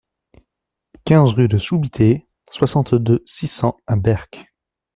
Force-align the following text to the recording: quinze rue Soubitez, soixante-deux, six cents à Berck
quinze 1.05 1.33
rue 1.33 1.59
Soubitez, 1.59 2.25
soixante-deux, 2.49 3.21
six 3.27 3.45
cents 3.47 3.77
à 3.85 3.95
Berck 3.97 4.47